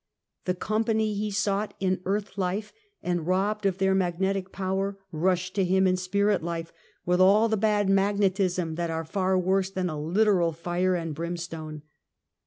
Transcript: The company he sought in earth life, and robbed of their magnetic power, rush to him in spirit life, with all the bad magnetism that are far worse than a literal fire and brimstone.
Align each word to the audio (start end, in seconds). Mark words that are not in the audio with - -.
The 0.45 0.55
company 0.55 1.13
he 1.13 1.29
sought 1.29 1.75
in 1.79 2.01
earth 2.05 2.35
life, 2.35 2.73
and 3.03 3.27
robbed 3.27 3.67
of 3.67 3.77
their 3.77 3.93
magnetic 3.93 4.51
power, 4.51 4.97
rush 5.11 5.53
to 5.53 5.63
him 5.63 5.85
in 5.85 5.95
spirit 5.95 6.41
life, 6.41 6.73
with 7.05 7.21
all 7.21 7.47
the 7.47 7.55
bad 7.55 7.87
magnetism 7.87 8.73
that 8.77 8.89
are 8.89 9.05
far 9.05 9.37
worse 9.37 9.69
than 9.69 9.89
a 9.91 10.01
literal 10.01 10.53
fire 10.53 10.95
and 10.95 11.13
brimstone. 11.13 11.83